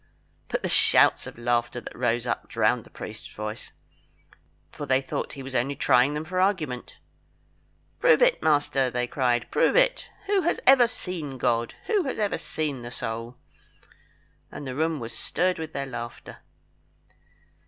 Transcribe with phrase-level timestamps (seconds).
[0.47, 3.71] But the shouts of laughter that rose up drowned the priest's voice,
[4.71, 6.97] for they thought he was only trying them for argument.
[7.99, 9.45] "Prove it, master," they cried.
[9.51, 10.09] "Prove it.
[10.25, 11.75] Who has ever seen God?
[11.85, 13.37] Who has ever seen the soul?"
[14.51, 16.37] And the room was stirred with their laughter.